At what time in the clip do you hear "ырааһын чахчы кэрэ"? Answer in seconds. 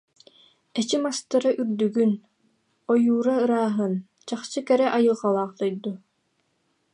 3.45-4.87